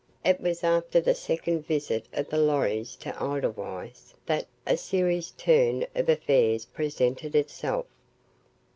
It 0.25 0.41
was 0.41 0.63
after 0.63 0.99
the 0.99 1.13
second 1.13 1.67
visit 1.67 2.07
of 2.11 2.27
the 2.29 2.39
Lorrys 2.39 2.95
to 3.01 3.09
Edelweiss 3.21 4.15
that 4.25 4.47
a 4.65 4.75
serious 4.75 5.29
turn 5.37 5.85
of 5.93 6.09
affairs 6.09 6.65
presented 6.65 7.35
itself. 7.35 7.85